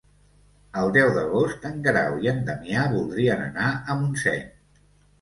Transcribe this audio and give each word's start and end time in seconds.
El 0.83 0.89
deu 0.95 1.11
d'agost 1.17 1.69
en 1.71 1.77
Guerau 1.89 2.19
i 2.25 2.33
en 2.33 2.43
Damià 2.51 2.89
voldrien 2.97 3.49
anar 3.49 3.71
a 3.71 4.03
Montseny. 4.05 4.47